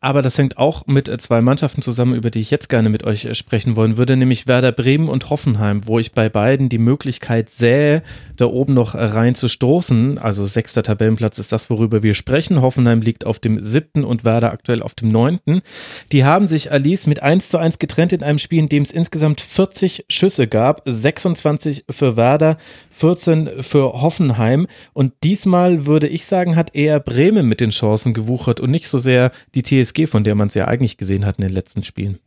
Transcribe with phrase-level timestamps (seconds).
[0.00, 3.02] Aber das hängt auch mit äh, zwei Mannschaften zusammen, über die ich jetzt gerne mit
[3.02, 6.78] euch äh, sprechen wollen würde, nämlich Werder Bremen und Hoffenheim, wo ich bei beiden die
[6.78, 8.02] Möglichkeit sähe,
[8.36, 10.18] da oben noch äh, rein zu stoßen.
[10.18, 12.62] Also sechster Tabellenplatz ist das, worüber wir sprechen.
[12.62, 15.62] Hoffenheim liegt auf dem siebten und Werder aktuell auf dem neunten.
[16.12, 18.92] Die haben sich Alice mit 1 zu 1 getrennt in einem Spiel, in dem es
[18.92, 22.56] insgesamt 40 Schüsse gab, 26 für Werder,
[22.92, 24.68] 14 für Hoffenheim.
[24.92, 28.98] Und diesmal würde ich sagen, hat eher Bremen mit den Chancen gewuchert und nicht so
[28.98, 31.82] sehr die TSG TSG, von der man es ja eigentlich gesehen hat in den letzten
[31.82, 32.18] Spielen.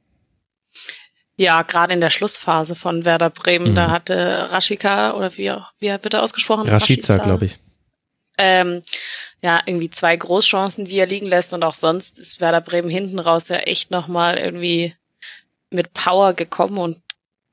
[1.38, 3.76] Ja, gerade in der Schlussphase von Werder Bremen, mhm.
[3.76, 6.70] da hatte Raschika, oder wie, wie wird er ausgesprochen?
[6.70, 7.58] Rashica, glaube ich.
[8.38, 8.84] Ähm,
[9.42, 13.20] ja, irgendwie zwei Großchancen, die er liegen lässt und auch sonst ist Werder Bremen hinten
[13.20, 14.96] raus ja echt nochmal irgendwie
[15.70, 16.98] mit Power gekommen und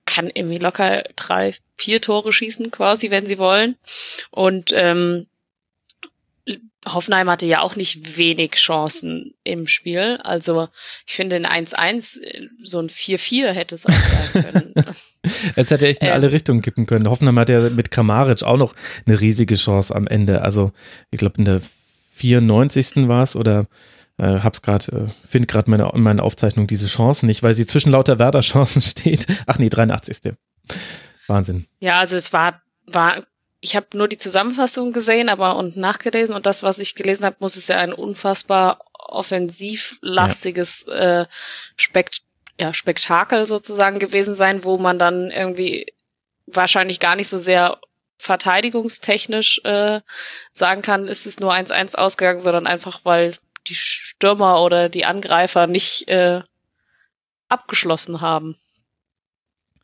[0.05, 3.77] kann irgendwie locker drei, vier Tore schießen quasi, wenn sie wollen.
[4.31, 5.27] Und ähm,
[6.87, 10.19] Hoffenheim hatte ja auch nicht wenig Chancen im Spiel.
[10.23, 10.69] Also
[11.07, 12.21] ich finde in 1-1
[12.63, 14.75] so ein 4-4 hätte es auch sein können.
[15.57, 17.11] Es hätte echt in ähm, alle Richtungen kippen können.
[17.11, 18.73] Hoffenheim hat ja mit Kramaric auch noch
[19.05, 20.43] eine riesige Chance am Ende.
[20.43, 20.71] Also
[21.11, 21.61] ich glaube in der
[22.15, 23.09] 94.
[23.09, 23.67] war es oder
[24.19, 27.67] äh, hab's gerade, äh, finde gerade meine, in meiner Aufzeichnung diese Chancen nicht, weil sie
[27.67, 29.27] zwischen lauter Werder-Chancen steht.
[29.47, 30.35] Ach nee, 83.
[31.27, 31.67] Wahnsinn.
[31.81, 33.25] Ja, also es war, war
[33.61, 37.37] ich habe nur die Zusammenfassung gesehen, aber und nachgelesen und das, was ich gelesen habe,
[37.41, 41.23] muss es ja ein unfassbar offensivlastiges ja.
[41.23, 41.27] äh,
[41.77, 42.23] Spekt
[42.61, 45.95] ja, Spektakel sozusagen gewesen sein, wo man dann irgendwie
[46.47, 47.79] wahrscheinlich gar nicht so sehr
[48.19, 50.01] verteidigungstechnisch äh,
[50.53, 53.37] sagen kann, ist es nur 1-1 ausgegangen, sondern einfach, weil
[53.69, 56.43] die Stürmer oder die Angreifer nicht äh,
[57.49, 58.57] abgeschlossen haben.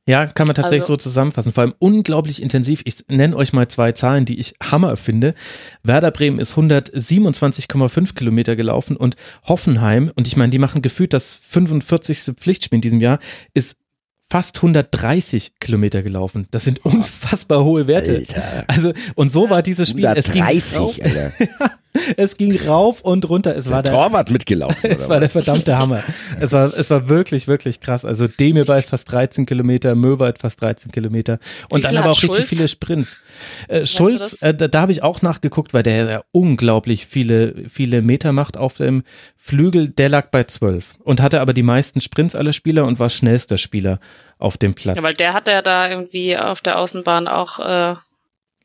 [0.07, 0.95] Ja, kann man tatsächlich also.
[0.95, 1.53] so zusammenfassen.
[1.53, 2.83] Vor allem unglaublich intensiv.
[2.85, 5.35] Ich nenne euch mal zwei Zahlen, die ich Hammer finde.
[5.83, 11.33] Werder Bremen ist 127,5 Kilometer gelaufen und Hoffenheim, und ich meine, die machen gefühlt das
[11.35, 12.35] 45.
[12.37, 13.19] Pflichtspiel in diesem Jahr,
[13.55, 13.79] ist
[14.29, 16.49] fast 130 Kilometer gelaufen.
[16.51, 18.17] Das sind unfassbar hohe Werte.
[18.17, 18.65] Alter.
[18.67, 20.07] Also, und so war dieses Spiel.
[20.07, 21.33] 130, es ging Alter.
[22.17, 23.57] es ging rauf und runter.
[23.57, 24.79] Es der war der Torwart mitgelaufen.
[24.91, 26.03] es war der verdammte Hammer.
[26.41, 28.05] es war, es war wirklich, wirklich krass.
[28.05, 31.39] Also Demirbeit fast 13 Kilometer, Möwald fast 13 Kilometer
[31.71, 32.39] und dann aber auch Schulz?
[32.39, 33.17] richtig viele Sprints.
[33.69, 38.03] Äh, Schulz, äh, da, da habe ich auch nachgeguckt, weil der ja unglaublich viele, viele
[38.03, 39.05] Meter macht auf dem
[39.37, 39.89] Flügel.
[39.89, 43.59] Der lag bei 12 und hatte aber die meisten Sprints aller Spieler und war schnellster
[43.59, 44.01] Spieler
[44.39, 44.97] auf dem Platz.
[44.97, 47.95] Ja, weil der hat ja da irgendwie auf der Außenbahn auch äh,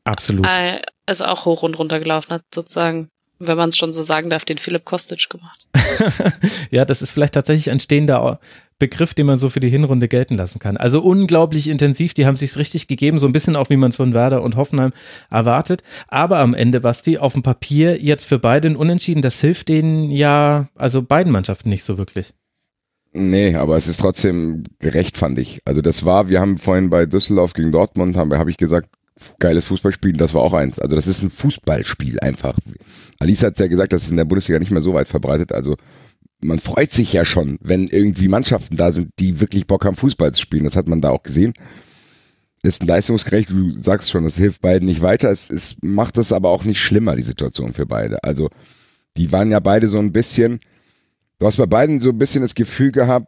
[0.03, 0.45] Absolut.
[0.45, 4.29] Äh, also auch hoch und runter gelaufen hat, sozusagen wenn man es schon so sagen
[4.29, 5.67] darf, den Philipp Kostic gemacht.
[6.71, 8.39] ja, das ist vielleicht tatsächlich ein stehender
[8.79, 10.77] Begriff, den man so für die Hinrunde gelten lassen kann.
[10.77, 13.97] Also unglaublich intensiv, die haben sich's richtig gegeben, so ein bisschen auch wie man es
[13.97, 14.93] von Werder und Hoffenheim
[15.29, 15.83] erwartet.
[16.07, 20.11] Aber am Ende, Basti, auf dem Papier jetzt für beide ein Unentschieden, das hilft denen
[20.11, 22.33] ja, also beiden Mannschaften nicht so wirklich.
[23.11, 25.59] Nee, aber es ist trotzdem gerecht, fand ich.
[25.65, 28.89] Also das war, wir haben vorhin bei Düsseldorf gegen Dortmund, haben, habe ich gesagt,
[29.39, 30.79] geiles Fußballspiel, das war auch eins.
[30.79, 32.57] Also das ist ein Fußballspiel einfach.
[33.19, 35.51] Alice hat ja gesagt, das ist in der Bundesliga nicht mehr so weit verbreitet.
[35.51, 35.77] Also
[36.41, 40.31] man freut sich ja schon, wenn irgendwie Mannschaften da sind, die wirklich Bock haben, Fußball
[40.33, 40.63] zu spielen.
[40.63, 41.53] Das hat man da auch gesehen.
[42.61, 45.29] Ist ein leistungsgerecht, du sagst schon, das hilft beiden nicht weiter.
[45.29, 48.23] Es, es macht es aber auch nicht schlimmer, die Situation für beide.
[48.23, 48.49] Also
[49.17, 50.59] die waren ja beide so ein bisschen,
[51.39, 53.27] du hast bei beiden so ein bisschen das Gefühl gehabt,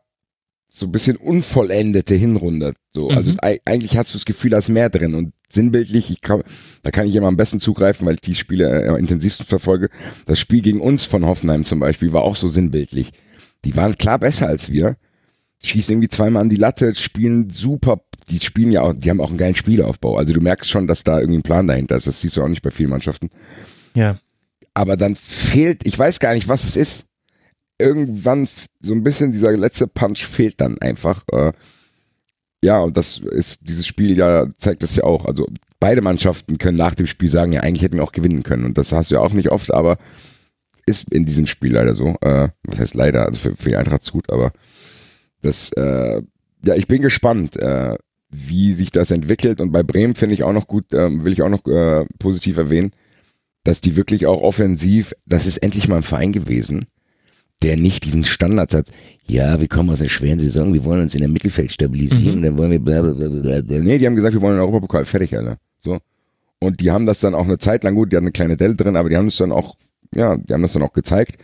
[0.69, 2.73] so ein bisschen unvollendete Hinrunde.
[2.94, 3.39] So, also mhm.
[3.41, 6.44] eigentlich hast du das Gefühl, da ist mehr drin und sinnbildlich, ich kann,
[6.83, 9.89] da kann ich immer am besten zugreifen, weil ich die Spiele äh, am intensivsten verfolge.
[10.25, 13.12] Das Spiel gegen uns von Hoffenheim zum Beispiel war auch so sinnbildlich.
[13.65, 14.98] Die waren klar besser als wir.
[15.63, 19.30] Schießen irgendwie zweimal an die Latte, spielen super, die spielen ja auch, die haben auch
[19.30, 20.18] einen geilen Spielaufbau.
[20.18, 22.07] Also du merkst schon, dass da irgendwie ein Plan dahinter ist.
[22.07, 23.30] Das siehst du auch nicht bei vielen Mannschaften.
[23.94, 24.18] Ja.
[24.74, 27.06] Aber dann fehlt, ich weiß gar nicht, was es ist.
[27.77, 28.47] irgendwann
[28.80, 31.24] so ein bisschen dieser letzte Punch fehlt dann einfach.
[31.31, 31.51] Äh,
[32.63, 35.25] ja, und das ist, dieses Spiel ja, zeigt das ja auch.
[35.25, 35.47] Also
[35.79, 38.65] beide Mannschaften können nach dem Spiel sagen, ja, eigentlich hätten wir auch gewinnen können.
[38.65, 39.97] Und das hast du ja auch nicht oft, aber
[40.85, 42.15] ist in diesem Spiel leider so.
[42.21, 44.51] Äh, was heißt leider, also für, für die Eintracht gut, aber
[45.41, 46.21] das, äh,
[46.63, 47.95] ja, ich bin gespannt, äh,
[48.29, 49.59] wie sich das entwickelt.
[49.59, 52.57] Und bei Bremen finde ich auch noch gut, äh, will ich auch noch äh, positiv
[52.57, 52.91] erwähnen,
[53.63, 56.85] dass die wirklich auch offensiv, das ist endlich mal ein Verein gewesen,
[57.61, 58.91] der nicht diesen Standards hat,
[59.25, 62.43] ja, wir kommen aus einer schweren Saison, wir wollen uns in der Mittelfeld stabilisieren, mhm.
[62.43, 63.27] dann wollen wir bla bla bla
[63.61, 63.79] bla.
[63.79, 65.57] Nee, die haben gesagt, wir wollen den Europapokal, fertig, Alter.
[65.79, 65.99] So.
[66.59, 68.75] Und die haben das dann auch eine Zeit lang, gut, die hatten eine kleine Delle
[68.75, 69.75] drin, aber die haben das dann auch,
[70.13, 71.37] ja, die haben das dann auch gezeigt.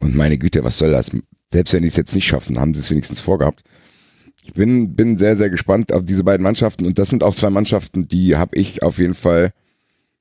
[0.00, 1.10] Und meine Güte, was soll das?
[1.52, 3.62] Selbst wenn die es jetzt nicht schaffen, haben sie es wenigstens vorgehabt.
[4.42, 7.50] Ich bin, bin sehr, sehr gespannt auf diese beiden Mannschaften und das sind auch zwei
[7.50, 9.52] Mannschaften, die habe ich auf jeden Fall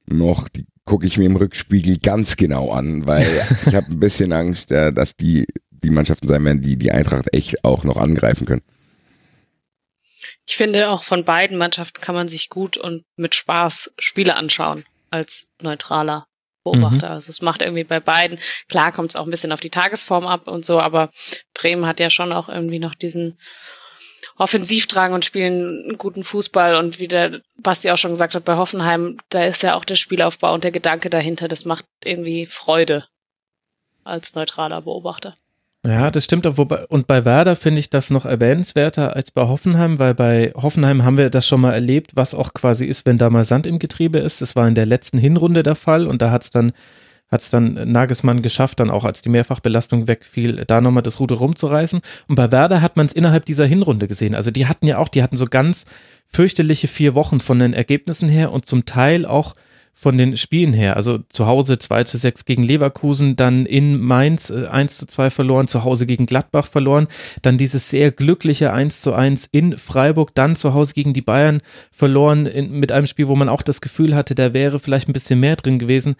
[0.07, 3.27] noch, die gucke ich mir im Rückspiegel ganz genau an, weil
[3.67, 7.33] ich habe ein bisschen Angst, äh, dass die die Mannschaften sein werden, die die Eintracht
[7.33, 8.63] echt auch noch angreifen können.
[10.45, 14.83] Ich finde auch von beiden Mannschaften kann man sich gut und mit Spaß Spiele anschauen
[15.11, 16.27] als neutraler
[16.63, 17.09] Beobachter.
[17.09, 17.13] Mhm.
[17.13, 20.25] Also es macht irgendwie bei beiden, klar kommt es auch ein bisschen auf die Tagesform
[20.25, 21.11] ab und so, aber
[21.53, 23.37] Bremen hat ja schon auch irgendwie noch diesen
[24.37, 26.75] offensiv tragen und spielen guten Fußball.
[26.75, 29.95] Und wie der Basti auch schon gesagt hat, bei Hoffenheim, da ist ja auch der
[29.95, 33.05] Spielaufbau und der Gedanke dahinter, das macht irgendwie Freude
[34.03, 35.35] als neutraler Beobachter.
[35.85, 36.45] Ja, das stimmt.
[36.45, 41.17] Und bei Werder finde ich das noch erwähnenswerter als bei Hoffenheim, weil bei Hoffenheim haben
[41.17, 44.19] wir das schon mal erlebt, was auch quasi ist, wenn da mal Sand im Getriebe
[44.19, 44.41] ist.
[44.41, 46.73] Das war in der letzten Hinrunde der Fall und da hat es dann
[47.31, 51.35] hat es dann Nagelsmann geschafft, dann auch als die Mehrfachbelastung wegfiel, da nochmal das Ruder
[51.35, 52.01] rumzureißen.
[52.27, 54.35] Und bei Werder hat man es innerhalb dieser Hinrunde gesehen.
[54.35, 55.85] Also die hatten ja auch, die hatten so ganz
[56.27, 59.55] fürchterliche vier Wochen von den Ergebnissen her und zum Teil auch
[59.99, 60.95] von den Spielen her.
[60.95, 65.29] Also zu Hause 2 zu 6 gegen Leverkusen, dann in Mainz 1 äh, zu 2
[65.29, 67.09] verloren, zu Hause gegen Gladbach verloren,
[67.41, 71.59] dann dieses sehr glückliche 1 zu 1 in Freiburg, dann zu Hause gegen die Bayern
[71.91, 75.13] verloren in, mit einem Spiel, wo man auch das Gefühl hatte, da wäre vielleicht ein
[75.13, 76.15] bisschen mehr drin gewesen.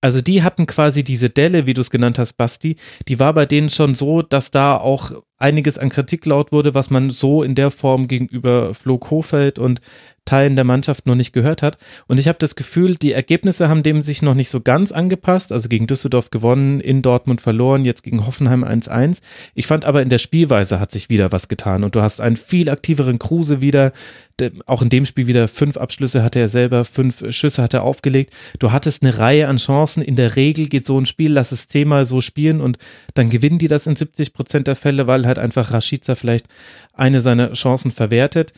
[0.00, 2.76] Also die hatten quasi diese Delle, wie du es genannt hast, Basti,
[3.08, 6.90] die war bei denen schon so, dass da auch einiges an Kritik laut wurde, was
[6.90, 9.80] man so in der Form gegenüber Flo Kofeld und
[10.28, 11.78] Teilen der Mannschaft noch nicht gehört hat.
[12.06, 15.52] Und ich habe das Gefühl, die Ergebnisse haben dem sich noch nicht so ganz angepasst.
[15.52, 19.22] Also gegen Düsseldorf gewonnen, in Dortmund verloren, jetzt gegen Hoffenheim 1-1.
[19.54, 22.36] Ich fand aber in der Spielweise hat sich wieder was getan und du hast einen
[22.36, 23.92] viel aktiveren Kruse wieder.
[24.66, 28.32] Auch in dem Spiel wieder fünf Abschlüsse hatte er selber, fünf Schüsse hat er aufgelegt.
[28.58, 30.02] Du hattest eine Reihe an Chancen.
[30.02, 32.78] In der Regel geht so ein Spiel, lass es Thema so spielen und
[33.14, 36.46] dann gewinnen die das in 70 Prozent der Fälle, weil halt einfach Rashica vielleicht
[36.92, 38.52] eine seiner Chancen verwertet.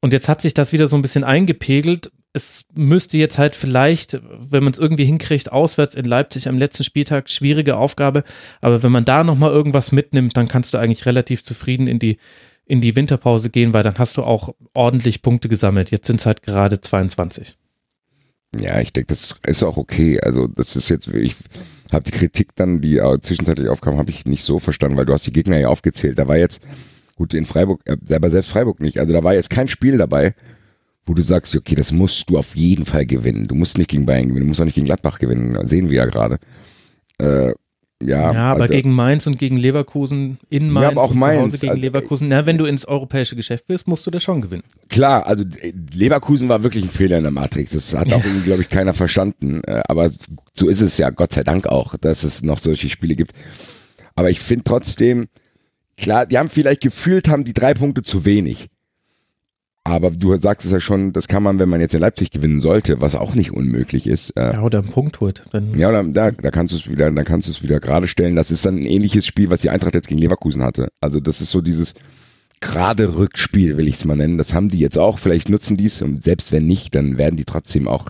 [0.00, 2.12] Und jetzt hat sich das wieder so ein bisschen eingepegelt.
[2.32, 6.84] Es müsste jetzt halt vielleicht, wenn man es irgendwie hinkriegt, auswärts in Leipzig am letzten
[6.84, 8.24] Spieltag, schwierige Aufgabe.
[8.60, 12.18] Aber wenn man da nochmal irgendwas mitnimmt, dann kannst du eigentlich relativ zufrieden in die,
[12.66, 15.90] in die Winterpause gehen, weil dann hast du auch ordentlich Punkte gesammelt.
[15.90, 17.56] Jetzt sind es halt gerade 22.
[18.58, 20.20] Ja, ich denke, das ist auch okay.
[20.20, 21.36] Also das ist jetzt, ich
[21.92, 25.26] habe die Kritik dann, die zwischenzeitlich aufkam, habe ich nicht so verstanden, weil du hast
[25.26, 26.18] die Gegner ja aufgezählt.
[26.18, 26.60] Da war jetzt
[27.16, 28.98] Gut, in Freiburg, äh, aber selbst Freiburg nicht.
[28.98, 30.34] Also da war jetzt kein Spiel dabei,
[31.06, 33.46] wo du sagst, okay, das musst du auf jeden Fall gewinnen.
[33.46, 35.54] Du musst nicht gegen Bayern gewinnen, du musst auch nicht gegen Gladbach gewinnen.
[35.54, 36.38] Das sehen wir ja gerade.
[37.18, 37.52] Äh,
[38.04, 41.18] ja, ja, aber also, gegen Mainz und gegen Leverkusen in Mainz ja, aber auch und
[41.18, 42.28] Mainz, zu Hause gegen also, Leverkusen.
[42.28, 44.64] Na, wenn du ins europäische Geschäft bist, musst du das schon gewinnen.
[44.88, 47.72] Klar, also äh, Leverkusen war wirklich ein Fehler in der Matrix.
[47.72, 49.62] Das hat auch, glaube ich, keiner verstanden.
[49.66, 50.10] Äh, aber
[50.54, 53.32] so ist es ja, Gott sei Dank auch, dass es noch solche Spiele gibt.
[54.14, 55.28] Aber ich finde trotzdem,
[55.96, 58.68] Klar, die haben vielleicht gefühlt, haben die drei Punkte zu wenig.
[59.86, 62.62] Aber du sagst es ja schon, das kann man, wenn man jetzt in Leipzig gewinnen
[62.62, 64.30] sollte, was auch nicht unmöglich ist.
[64.30, 65.44] Äh, ja, oder einen Punkt holt.
[65.52, 68.08] Dann ja, oder da, da kannst du es wieder, dann kannst du es wieder gerade
[68.08, 68.34] stellen.
[68.34, 70.88] Das ist dann ein ähnliches Spiel, was die Eintracht jetzt gegen Leverkusen hatte.
[71.02, 71.92] Also das ist so dieses
[72.62, 74.38] gerade Rückspiel, will ich es mal nennen.
[74.38, 75.18] Das haben die jetzt auch.
[75.18, 78.08] Vielleicht nutzen die es und selbst wenn nicht, dann werden die trotzdem auch,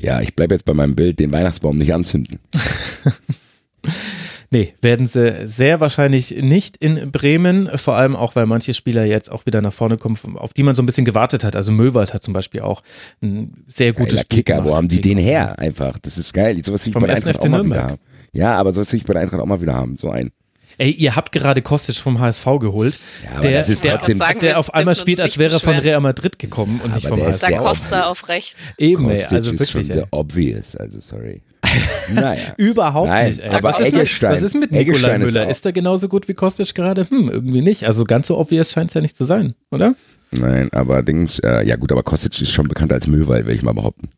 [0.00, 2.38] ja, ich bleibe jetzt bei meinem Bild, den Weihnachtsbaum nicht anzünden.
[4.50, 9.30] Nee, werden sie sehr wahrscheinlich nicht in Bremen, vor allem auch, weil manche Spieler jetzt
[9.30, 11.54] auch wieder nach vorne kommen, auf die man so ein bisschen gewartet hat.
[11.54, 12.82] Also Möwald hat zum Beispiel auch
[13.22, 14.70] ein sehr gutes Geiler Spiel Kicker, gemacht.
[14.70, 15.98] wo haben die den her einfach?
[15.98, 16.62] Das ist geil.
[16.64, 17.98] Sowas will ich Vom bei der Eintracht auch mal wieder haben.
[18.32, 20.30] Ja, aber sowas will ich bei der Eintracht auch mal wieder haben, so ein.
[20.78, 23.00] Ey, ihr habt gerade Kostic vom HSV geholt.
[23.24, 25.60] Ja, aber der, das ist der, trotzdem, sagen, der auf einmal spielt, als wäre er
[25.60, 27.40] von Real Madrid gekommen und ja, nicht vom HSV.
[27.40, 28.54] Da Costa auf rechts.
[28.78, 29.60] Eben, ey, also wirklich.
[29.60, 31.42] Ist schon sehr obvious, also sorry.
[32.12, 32.54] Naja.
[32.56, 33.40] Überhaupt Nein, nicht.
[33.40, 33.50] Ey.
[33.50, 35.44] Aber was, ist mit, was ist mit Nikolai Müller?
[35.44, 37.08] Ist, ist er genauso gut wie Kostic gerade?
[37.08, 37.84] Hm, irgendwie nicht.
[37.84, 39.94] Also ganz so obvious scheint es ja nicht zu sein, oder?
[40.30, 43.62] Nein, aber Dings, äh, ja gut, aber Kostic ist schon bekannt als Müllwald, will ich
[43.62, 44.10] mal behaupten.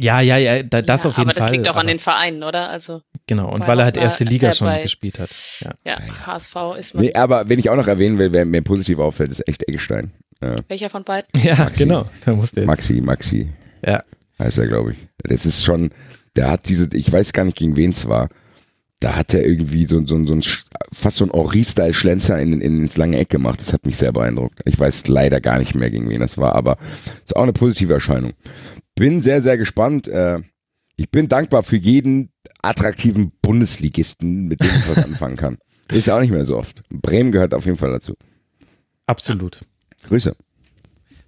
[0.00, 1.42] Ja, ja, ja, da, das ja, auf jeden aber Fall.
[1.42, 2.68] Aber das liegt auch an den Vereinen, oder?
[2.68, 5.30] Also Genau, und weil er halt erste Liga äh, schon bei- gespielt hat.
[5.60, 5.70] Ja.
[5.84, 7.04] Ja, HSV ist man.
[7.04, 10.12] Nee, aber wenn ich auch noch erwähnen will, wer mir positiv auffällt, ist echt Eggestein.
[10.42, 11.28] Ja, Welcher von beiden?
[11.42, 12.06] Ja, genau.
[12.26, 12.66] Da musste.
[12.66, 13.48] Maxi, Maxi
[13.86, 14.02] Ja.
[14.38, 14.98] heißt er, glaube ich.
[15.22, 15.90] Das ist schon,
[16.36, 18.28] der hat diese, ich weiß gar nicht, gegen wen es war.
[19.00, 20.42] Da hat er irgendwie so, so, so ein,
[20.92, 23.60] fast so ein Ori-Style-Schlenzer in, in, ins lange Eck gemacht.
[23.60, 24.60] Das hat mich sehr beeindruckt.
[24.64, 26.78] Ich weiß leider gar nicht mehr, gegen wen das war, aber
[27.24, 28.32] ist auch eine positive Erscheinung.
[28.94, 30.08] Bin sehr, sehr gespannt.
[30.08, 30.38] Äh,
[30.96, 32.30] ich bin dankbar für jeden
[32.62, 35.58] attraktiven Bundesligisten, mit dem ich was anfangen kann.
[35.90, 36.82] Ist ja auch nicht mehr so oft.
[36.88, 38.14] Bremen gehört auf jeden Fall dazu.
[39.06, 39.60] Absolut.
[40.04, 40.34] Grüße.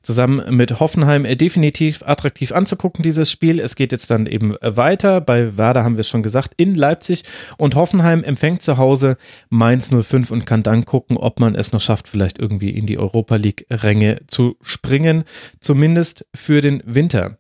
[0.07, 3.59] Zusammen mit Hoffenheim äh, definitiv attraktiv anzugucken, dieses Spiel.
[3.59, 5.21] Es geht jetzt dann eben weiter.
[5.21, 7.25] Bei Werder haben wir es schon gesagt, in Leipzig
[7.59, 9.17] und Hoffenheim empfängt zu Hause
[9.51, 12.99] Mainz 05 und kann dann gucken, ob man es noch schafft, vielleicht irgendwie in die
[12.99, 15.25] Europa League-Ränge zu springen,
[15.61, 17.39] zumindest für den Winter.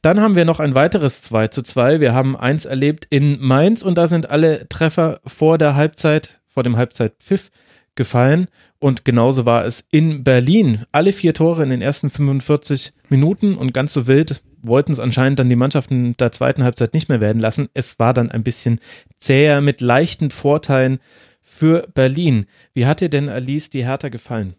[0.00, 2.00] Dann haben wir noch ein weiteres 2 zu 2.
[2.00, 6.62] Wir haben eins erlebt in Mainz und da sind alle Treffer vor der Halbzeit, vor
[6.62, 7.50] dem Halbzeitpfiff
[7.98, 8.48] gefallen.
[8.78, 10.86] Und genauso war es in Berlin.
[10.92, 15.38] Alle vier Tore in den ersten 45 Minuten und ganz so wild wollten es anscheinend
[15.38, 17.68] dann die Mannschaften der zweiten Halbzeit nicht mehr werden lassen.
[17.74, 18.80] Es war dann ein bisschen
[19.18, 21.00] zäher mit leichten Vorteilen
[21.42, 22.46] für Berlin.
[22.72, 24.54] Wie hat dir denn Alice die Hertha gefallen?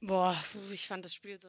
[0.00, 0.34] Boah,
[0.72, 1.48] ich fand das Spiel so.